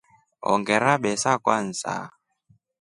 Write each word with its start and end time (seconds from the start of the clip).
Ongerabesa 0.53 1.31
Kwanza. 1.43 1.95